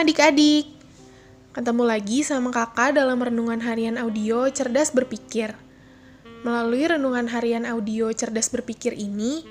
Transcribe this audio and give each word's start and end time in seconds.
adik-adik. 0.00 0.64
Ketemu 1.52 1.84
lagi 1.84 2.24
sama 2.24 2.48
kakak 2.48 2.96
dalam 2.96 3.20
renungan 3.20 3.60
harian 3.60 4.00
audio 4.00 4.48
Cerdas 4.48 4.96
Berpikir. 4.96 5.52
Melalui 6.40 6.88
renungan 6.88 7.28
harian 7.28 7.68
audio 7.68 8.08
Cerdas 8.08 8.48
Berpikir 8.48 8.96
ini, 8.96 9.44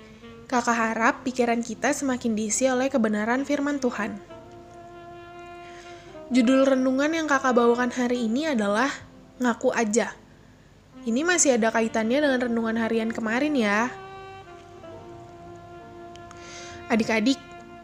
kakak 0.50 0.74
harap 0.74 1.22
pikiran 1.22 1.62
kita 1.62 1.94
semakin 1.94 2.34
diisi 2.34 2.66
oleh 2.66 2.90
kebenaran 2.90 3.46
firman 3.46 3.78
Tuhan. 3.78 4.18
Judul 6.34 6.66
renungan 6.66 7.14
yang 7.14 7.30
kakak 7.30 7.54
bawakan 7.54 7.94
hari 7.94 8.26
ini 8.26 8.50
adalah 8.50 8.90
Ngaku 9.38 9.70
Aja. 9.70 10.18
Ini 11.06 11.22
masih 11.22 11.62
ada 11.62 11.70
kaitannya 11.70 12.26
dengan 12.26 12.50
renungan 12.50 12.82
harian 12.82 13.14
kemarin 13.14 13.54
ya. 13.54 13.94
Adik-adik, 16.90 17.38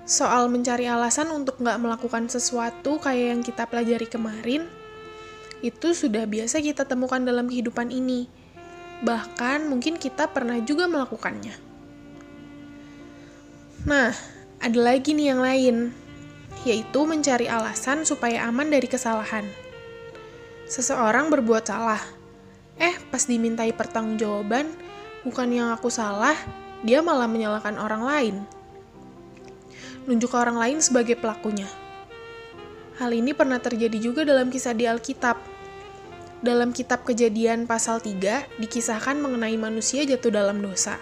soal 0.06 0.54
mencari 0.54 0.86
alasan 0.86 1.34
untuk 1.34 1.58
nggak 1.58 1.82
melakukan 1.82 2.30
sesuatu 2.30 3.02
kayak 3.02 3.26
yang 3.36 3.42
kita 3.42 3.66
pelajari 3.66 4.06
kemarin, 4.06 4.70
itu 5.66 5.98
sudah 5.98 6.30
biasa 6.30 6.62
kita 6.62 6.86
temukan 6.86 7.18
dalam 7.18 7.50
kehidupan 7.50 7.90
ini. 7.90 8.30
Bahkan 9.02 9.66
mungkin 9.66 9.98
kita 9.98 10.30
pernah 10.30 10.62
juga 10.62 10.86
melakukannya. 10.86 11.58
Nah, 13.90 14.14
ada 14.62 14.80
lagi 14.80 15.18
nih 15.18 15.28
yang 15.34 15.42
lain, 15.42 15.76
yaitu 16.70 17.02
mencari 17.06 17.50
alasan 17.50 18.06
supaya 18.06 18.46
aman 18.46 18.70
dari 18.70 18.86
kesalahan. 18.86 19.46
Seseorang 20.70 21.34
berbuat 21.34 21.66
salah, 21.66 22.02
eh 22.78 22.94
pas 23.10 23.26
dimintai 23.26 23.74
pertanggungjawaban, 23.74 24.70
bukan 25.26 25.50
yang 25.50 25.70
aku 25.74 25.90
salah, 25.90 26.38
dia 26.86 27.02
malah 27.02 27.30
menyalahkan 27.30 27.78
orang 27.78 28.06
lain 28.06 28.36
nunjuk 30.06 30.34
ke 30.34 30.38
orang 30.38 30.58
lain 30.58 30.78
sebagai 30.82 31.18
pelakunya. 31.18 31.68
Hal 32.96 33.12
ini 33.12 33.36
pernah 33.36 33.60
terjadi 33.60 34.00
juga 34.00 34.24
dalam 34.24 34.48
kisah 34.48 34.72
di 34.72 34.88
Alkitab. 34.88 35.36
Dalam 36.40 36.72
kitab 36.72 37.04
kejadian 37.04 37.68
pasal 37.68 38.00
3, 38.00 38.62
dikisahkan 38.62 39.18
mengenai 39.20 39.58
manusia 39.60 40.06
jatuh 40.08 40.32
dalam 40.32 40.64
dosa. 40.64 40.96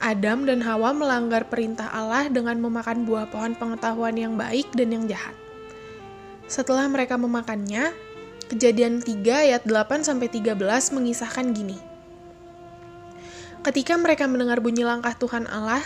Adam 0.00 0.48
dan 0.48 0.64
Hawa 0.64 0.96
melanggar 0.96 1.46
perintah 1.52 1.92
Allah 1.92 2.32
dengan 2.32 2.56
memakan 2.56 3.04
buah 3.04 3.28
pohon 3.28 3.52
pengetahuan 3.52 4.16
yang 4.16 4.34
baik 4.34 4.72
dan 4.72 4.96
yang 4.96 5.04
jahat. 5.04 5.36
Setelah 6.48 6.88
mereka 6.88 7.20
memakannya, 7.20 7.92
kejadian 8.48 9.04
3 9.04 9.46
ayat 9.46 9.62
8-13 9.68 10.56
mengisahkan 10.96 11.46
gini. 11.52 11.78
Ketika 13.60 13.94
mereka 14.00 14.24
mendengar 14.24 14.64
bunyi 14.64 14.88
langkah 14.88 15.12
Tuhan 15.14 15.44
Allah, 15.46 15.84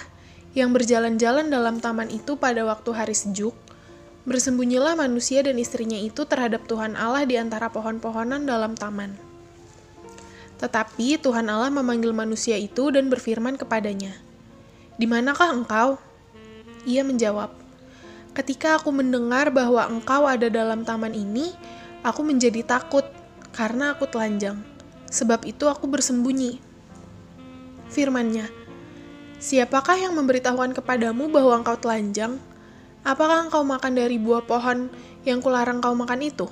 yang 0.54 0.70
berjalan-jalan 0.70 1.50
dalam 1.50 1.82
taman 1.82 2.06
itu 2.14 2.38
pada 2.38 2.62
waktu 2.62 2.90
hari 2.94 3.14
sejuk, 3.14 3.58
bersembunyilah 4.24 4.94
manusia 4.94 5.42
dan 5.42 5.58
istrinya 5.58 5.98
itu 5.98 6.22
terhadap 6.24 6.64
Tuhan 6.70 6.94
Allah 6.94 7.26
di 7.26 7.34
antara 7.36 7.68
pohon-pohonan 7.68 8.46
dalam 8.46 8.78
taman. 8.78 9.18
Tetapi 10.62 11.20
Tuhan 11.20 11.50
Allah 11.50 11.68
memanggil 11.68 12.14
manusia 12.14 12.54
itu 12.54 12.88
dan 12.94 13.10
berfirman 13.10 13.58
kepadanya, 13.58 14.14
"Di 14.96 15.04
manakah 15.10 15.50
engkau?" 15.52 15.98
Ia 16.86 17.02
menjawab, 17.02 17.50
"Ketika 18.32 18.78
aku 18.78 18.94
mendengar 18.94 19.50
bahwa 19.50 19.84
engkau 19.90 20.24
ada 20.24 20.46
dalam 20.46 20.86
taman 20.86 21.12
ini, 21.12 21.50
aku 22.06 22.22
menjadi 22.22 22.62
takut 22.62 23.04
karena 23.50 23.92
aku 23.92 24.06
telanjang. 24.06 24.62
Sebab 25.10 25.44
itu 25.44 25.66
aku 25.66 25.90
bersembunyi." 25.90 26.62
Firmannya, 27.90 28.63
Siapakah 29.44 30.00
yang 30.00 30.16
memberitahukan 30.16 30.72
kepadamu 30.72 31.28
bahwa 31.28 31.60
engkau 31.60 31.76
telanjang? 31.76 32.40
Apakah 33.04 33.44
engkau 33.44 33.60
makan 33.60 33.92
dari 33.92 34.16
buah 34.16 34.40
pohon 34.40 34.88
yang 35.28 35.44
kularang 35.44 35.84
kau 35.84 35.92
makan 35.92 36.24
itu? 36.24 36.48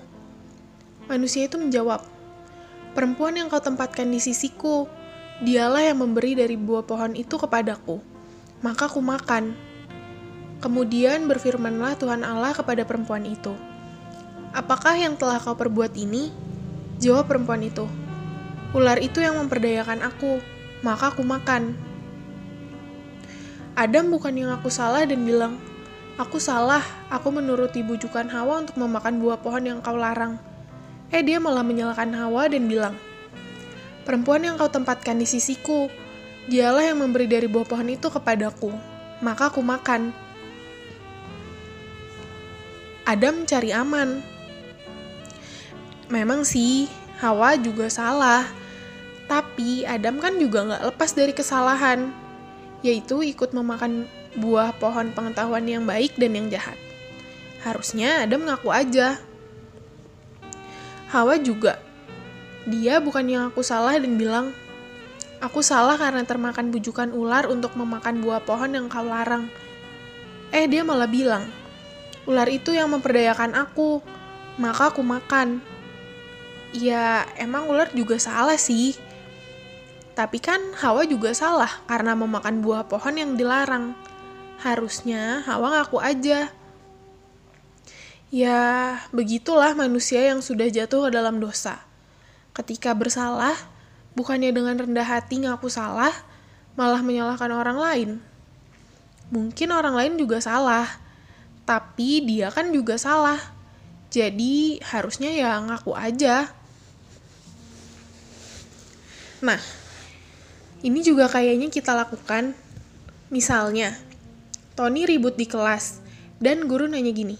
Manusia 1.08 1.48
itu 1.48 1.56
menjawab, 1.56 2.04
Perempuan 2.92 3.40
yang 3.40 3.48
kau 3.48 3.64
tempatkan 3.64 4.12
di 4.12 4.20
sisiku, 4.20 4.84
dialah 5.40 5.88
yang 5.88 6.04
memberi 6.04 6.36
dari 6.36 6.52
buah 6.60 6.84
pohon 6.84 7.16
itu 7.16 7.40
kepadaku. 7.40 7.96
Maka 8.60 8.92
ku 8.92 9.00
makan. 9.00 9.56
Kemudian 10.60 11.24
berfirmanlah 11.24 11.96
Tuhan 11.96 12.20
Allah 12.20 12.52
kepada 12.52 12.84
perempuan 12.84 13.24
itu, 13.24 13.56
Apakah 14.52 15.00
yang 15.00 15.16
telah 15.16 15.40
kau 15.40 15.56
perbuat 15.56 15.96
ini? 15.96 16.28
Jawab 17.00 17.24
perempuan 17.24 17.64
itu, 17.64 17.88
Ular 18.76 19.00
itu 19.00 19.24
yang 19.24 19.40
memperdayakan 19.40 20.04
aku, 20.04 20.44
maka 20.84 21.08
ku 21.16 21.24
makan. 21.24 21.91
Adam 23.82 24.14
bukan 24.14 24.30
yang 24.38 24.54
aku 24.54 24.70
salah 24.70 25.02
dan 25.02 25.26
bilang, 25.26 25.58
Aku 26.14 26.38
salah, 26.38 26.86
aku 27.10 27.34
menuruti 27.34 27.82
bujukan 27.82 28.30
Hawa 28.30 28.62
untuk 28.62 28.78
memakan 28.78 29.18
buah 29.18 29.42
pohon 29.42 29.66
yang 29.66 29.82
kau 29.82 29.98
larang. 29.98 30.38
Eh 31.10 31.18
dia 31.18 31.42
malah 31.42 31.66
menyalahkan 31.66 32.14
Hawa 32.14 32.46
dan 32.46 32.70
bilang, 32.70 32.94
Perempuan 34.06 34.46
yang 34.46 34.54
kau 34.54 34.70
tempatkan 34.70 35.18
di 35.18 35.26
sisiku, 35.26 35.90
dialah 36.46 36.94
yang 36.94 37.02
memberi 37.02 37.26
dari 37.26 37.50
buah 37.50 37.66
pohon 37.66 37.90
itu 37.90 38.06
kepadaku, 38.06 38.70
maka 39.18 39.50
aku 39.50 39.58
makan. 39.66 40.14
Adam 43.02 43.42
cari 43.50 43.74
aman. 43.74 44.22
Memang 46.06 46.46
sih, 46.46 46.86
Hawa 47.18 47.58
juga 47.58 47.90
salah. 47.90 48.46
Tapi 49.26 49.82
Adam 49.90 50.22
kan 50.22 50.38
juga 50.38 50.70
nggak 50.70 50.86
lepas 50.86 51.10
dari 51.18 51.34
kesalahan 51.34 52.21
yaitu 52.82 53.22
ikut 53.22 53.54
memakan 53.54 54.10
buah 54.34 54.74
pohon 54.76 55.14
pengetahuan 55.14 55.64
yang 55.64 55.86
baik 55.86 56.18
dan 56.18 56.34
yang 56.34 56.46
jahat. 56.50 56.78
Harusnya 57.62 58.26
Adam 58.26 58.42
ngaku 58.46 58.68
aja. 58.74 59.22
Hawa 61.14 61.38
juga. 61.38 61.78
Dia 62.66 62.98
bukan 62.98 63.26
yang 63.26 63.42
aku 63.50 63.62
salah 63.62 63.94
dan 63.98 64.18
bilang, 64.18 64.50
Aku 65.42 65.58
salah 65.58 65.98
karena 65.98 66.22
termakan 66.22 66.70
bujukan 66.70 67.10
ular 67.10 67.50
untuk 67.50 67.74
memakan 67.74 68.22
buah 68.22 68.46
pohon 68.46 68.70
yang 68.70 68.86
kau 68.86 69.02
larang. 69.02 69.50
Eh, 70.54 70.70
dia 70.70 70.86
malah 70.86 71.10
bilang, 71.10 71.50
Ular 72.30 72.46
itu 72.46 72.70
yang 72.70 72.94
memperdayakan 72.94 73.58
aku, 73.58 73.98
maka 74.54 74.94
aku 74.94 75.02
makan. 75.02 75.58
Ya, 76.70 77.26
emang 77.34 77.66
ular 77.66 77.90
juga 77.90 78.16
salah 78.22 78.56
sih 78.56 78.94
tapi 80.12 80.44
kan 80.44 80.60
Hawa 80.76 81.08
juga 81.08 81.32
salah 81.32 81.80
karena 81.88 82.12
memakan 82.12 82.60
buah 82.60 82.84
pohon 82.84 83.16
yang 83.16 83.32
dilarang. 83.32 83.96
Harusnya 84.60 85.40
Hawa 85.48 85.80
ngaku 85.80 85.98
aja. 86.04 86.52
Ya, 88.32 88.60
begitulah 89.12 89.76
manusia 89.76 90.24
yang 90.24 90.40
sudah 90.40 90.68
jatuh 90.68 91.08
ke 91.08 91.10
dalam 91.12 91.36
dosa. 91.36 91.84
Ketika 92.56 92.96
bersalah, 92.96 93.56
bukannya 94.16 94.52
dengan 94.52 94.76
rendah 94.76 95.04
hati 95.04 95.44
ngaku 95.44 95.68
salah, 95.68 96.12
malah 96.76 97.04
menyalahkan 97.04 97.52
orang 97.52 97.76
lain. 97.76 98.10
Mungkin 99.32 99.68
orang 99.72 99.96
lain 99.96 100.14
juga 100.20 100.40
salah, 100.40 100.88
tapi 101.64 102.24
dia 102.24 102.52
kan 102.52 102.68
juga 102.72 102.96
salah. 103.00 103.40
Jadi 104.12 104.80
harusnya 104.80 105.32
ya 105.32 105.56
ngaku 105.60 105.96
aja. 105.96 106.52
Nah, 109.40 109.60
ini 110.82 111.00
juga 111.06 111.30
kayaknya 111.30 111.70
kita 111.70 111.94
lakukan. 111.94 112.58
Misalnya, 113.30 113.96
Tony 114.74 115.06
ribut 115.06 115.38
di 115.38 115.46
kelas, 115.46 116.02
dan 116.42 116.66
guru 116.66 116.90
nanya 116.90 117.14
gini, 117.14 117.38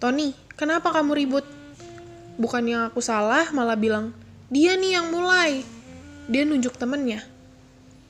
Tony, 0.00 0.32
kenapa 0.56 0.90
kamu 0.90 1.14
ribut? 1.14 1.46
Bukan 2.40 2.64
yang 2.64 2.88
aku 2.88 3.04
salah, 3.04 3.46
malah 3.52 3.76
bilang, 3.76 4.16
dia 4.48 4.74
nih 4.74 4.98
yang 4.98 5.12
mulai. 5.12 5.62
Dia 6.26 6.48
nunjuk 6.48 6.80
temennya. 6.80 7.20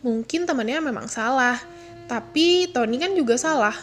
Mungkin 0.06 0.46
temennya 0.46 0.78
memang 0.78 1.10
salah, 1.10 1.58
tapi 2.06 2.70
Tony 2.70 3.02
kan 3.02 3.12
juga 3.18 3.34
salah. 3.34 3.74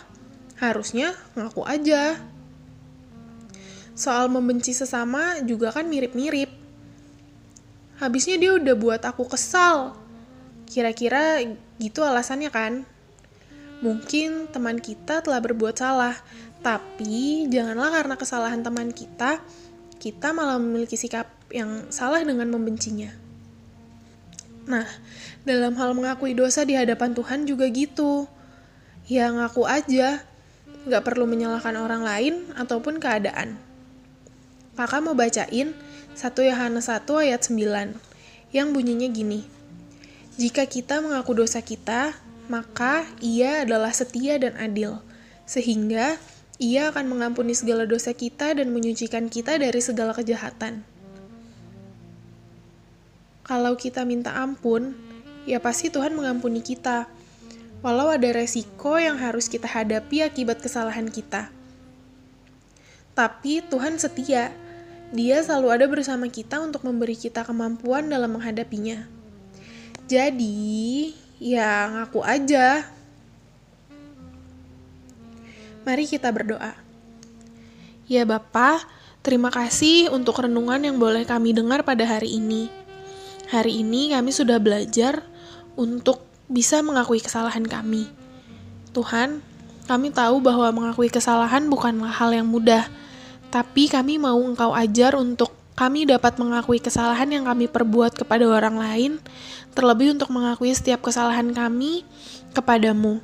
Harusnya 0.56 1.12
ngaku 1.36 1.68
aja. 1.68 2.16
Soal 4.00 4.32
membenci 4.32 4.72
sesama 4.72 5.44
juga 5.44 5.76
kan 5.76 5.84
mirip-mirip. 5.92 6.48
Habisnya 8.00 8.40
dia 8.40 8.56
udah 8.56 8.76
buat 8.80 9.02
aku 9.04 9.28
kesal, 9.28 9.99
Kira-kira 10.70 11.42
gitu 11.82 12.06
alasannya 12.06 12.54
kan? 12.54 12.86
Mungkin 13.82 14.54
teman 14.54 14.78
kita 14.78 15.26
telah 15.26 15.42
berbuat 15.42 15.74
salah, 15.74 16.14
tapi 16.62 17.50
janganlah 17.50 17.90
karena 17.90 18.16
kesalahan 18.20 18.62
teman 18.62 18.94
kita, 18.94 19.42
kita 19.98 20.30
malah 20.32 20.62
memiliki 20.62 20.94
sikap 20.94 21.26
yang 21.50 21.90
salah 21.90 22.22
dengan 22.22 22.48
membencinya. 22.54 23.10
Nah, 24.70 24.86
dalam 25.42 25.74
hal 25.74 25.98
mengakui 25.98 26.38
dosa 26.38 26.62
di 26.62 26.78
hadapan 26.78 27.18
Tuhan 27.18 27.50
juga 27.50 27.66
gitu. 27.74 28.30
Ya 29.10 29.34
ngaku 29.34 29.66
aja, 29.66 30.22
nggak 30.86 31.02
perlu 31.02 31.26
menyalahkan 31.26 31.74
orang 31.74 32.06
lain 32.06 32.36
ataupun 32.54 33.02
keadaan. 33.02 33.58
Kakak 34.78 35.02
mau 35.02 35.18
bacain 35.18 35.74
1 36.14 36.22
Yohanes 36.46 36.88
1 36.88 37.04
ayat 37.26 37.42
9, 37.42 37.98
yang 38.54 38.70
bunyinya 38.72 39.10
gini. 39.10 39.59
Jika 40.40 40.64
kita 40.72 41.04
mengaku 41.04 41.36
dosa 41.36 41.60
kita, 41.60 42.16
maka 42.48 43.04
ia 43.20 43.68
adalah 43.68 43.92
setia 43.92 44.40
dan 44.40 44.56
adil, 44.56 45.04
sehingga 45.44 46.16
ia 46.56 46.88
akan 46.96 47.12
mengampuni 47.12 47.52
segala 47.52 47.84
dosa 47.84 48.16
kita 48.16 48.56
dan 48.56 48.72
menyucikan 48.72 49.28
kita 49.28 49.60
dari 49.60 49.84
segala 49.84 50.16
kejahatan. 50.16 50.88
Kalau 53.44 53.76
kita 53.76 54.08
minta 54.08 54.32
ampun, 54.40 54.96
ya 55.44 55.60
pasti 55.60 55.92
Tuhan 55.92 56.16
mengampuni 56.16 56.64
kita, 56.64 57.12
walau 57.84 58.08
ada 58.08 58.32
resiko 58.32 58.96
yang 58.96 59.20
harus 59.20 59.52
kita 59.52 59.68
hadapi 59.68 60.24
akibat 60.24 60.64
kesalahan 60.64 61.12
kita. 61.12 61.52
Tapi 63.12 63.60
Tuhan 63.68 64.00
setia, 64.00 64.56
Dia 65.12 65.42
selalu 65.44 65.68
ada 65.68 65.86
bersama 65.90 66.32
kita 66.32 66.64
untuk 66.64 66.88
memberi 66.88 67.18
kita 67.18 67.42
kemampuan 67.42 68.08
dalam 68.08 68.40
menghadapinya. 68.40 69.19
Jadi, 70.10 71.14
ya 71.38 71.86
ngaku 71.86 72.26
aja. 72.26 72.82
Mari 75.86 76.10
kita 76.10 76.34
berdoa. 76.34 76.74
Ya 78.10 78.26
Bapa, 78.26 78.82
terima 79.22 79.54
kasih 79.54 80.10
untuk 80.10 80.42
renungan 80.42 80.82
yang 80.82 80.98
boleh 80.98 81.30
kami 81.30 81.54
dengar 81.54 81.86
pada 81.86 82.10
hari 82.10 82.42
ini. 82.42 82.74
Hari 83.54 83.86
ini 83.86 84.10
kami 84.18 84.34
sudah 84.34 84.58
belajar 84.58 85.22
untuk 85.78 86.26
bisa 86.50 86.82
mengakui 86.82 87.22
kesalahan 87.22 87.70
kami. 87.70 88.10
Tuhan, 88.98 89.46
kami 89.86 90.10
tahu 90.10 90.42
bahwa 90.42 90.74
mengakui 90.74 91.14
kesalahan 91.14 91.70
bukanlah 91.70 92.10
hal 92.10 92.34
yang 92.34 92.50
mudah, 92.50 92.90
tapi 93.54 93.86
kami 93.86 94.18
mau 94.18 94.42
Engkau 94.42 94.74
ajar 94.74 95.14
untuk 95.14 95.54
kami 95.80 96.04
dapat 96.04 96.36
mengakui 96.36 96.84
kesalahan 96.84 97.32
yang 97.32 97.48
kami 97.48 97.72
perbuat 97.72 98.20
kepada 98.20 98.44
orang 98.44 98.76
lain, 98.76 99.12
terlebih 99.72 100.12
untuk 100.12 100.28
mengakui 100.28 100.76
setiap 100.76 101.00
kesalahan 101.00 101.56
kami 101.56 102.04
kepadamu. 102.52 103.24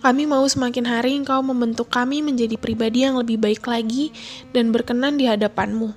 Kami 0.00 0.24
mau 0.24 0.40
semakin 0.48 0.88
hari 0.88 1.20
Engkau 1.20 1.44
membentuk 1.44 1.92
kami 1.92 2.24
menjadi 2.24 2.56
pribadi 2.56 3.04
yang 3.04 3.20
lebih 3.20 3.36
baik 3.36 3.60
lagi 3.68 4.08
dan 4.56 4.72
berkenan 4.72 5.20
di 5.20 5.28
hadapanmu. 5.28 5.92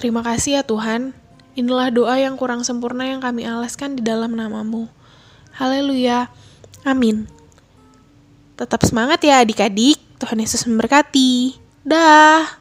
Terima 0.00 0.24
kasih 0.24 0.58
ya 0.58 0.62
Tuhan. 0.64 1.12
Inilah 1.52 1.92
doa 1.92 2.16
yang 2.16 2.40
kurang 2.40 2.64
sempurna 2.64 3.04
yang 3.04 3.20
kami 3.20 3.44
alaskan 3.44 4.00
di 4.00 4.02
dalam 4.02 4.32
namamu. 4.32 4.88
Haleluya. 5.52 6.32
Amin. 6.88 7.28
Tetap 8.56 8.88
semangat 8.88 9.20
ya 9.20 9.44
adik-adik. 9.44 10.00
Tuhan 10.16 10.40
Yesus 10.40 10.64
memberkati. 10.64 11.60
Dah. 11.84 12.59